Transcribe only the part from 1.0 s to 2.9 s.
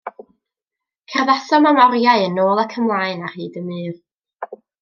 Cerddasom am oriau yn ôl ac